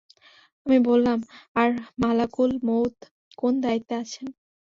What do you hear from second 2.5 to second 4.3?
মউত কোন দায়িত্বে আছেন?